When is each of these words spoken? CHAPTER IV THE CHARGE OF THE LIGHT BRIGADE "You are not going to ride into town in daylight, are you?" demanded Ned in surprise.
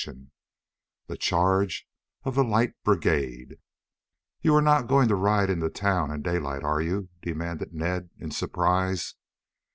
CHAPTER 0.03 0.19
IV 0.21 0.27
THE 1.05 1.17
CHARGE 1.17 1.87
OF 2.23 2.33
THE 2.33 2.43
LIGHT 2.43 2.73
BRIGADE 2.83 3.59
"You 4.41 4.55
are 4.55 4.59
not 4.63 4.87
going 4.87 5.07
to 5.09 5.15
ride 5.15 5.51
into 5.51 5.69
town 5.69 6.09
in 6.09 6.23
daylight, 6.23 6.63
are 6.63 6.81
you?" 6.81 7.09
demanded 7.21 7.71
Ned 7.71 8.09
in 8.17 8.31
surprise. 8.31 9.13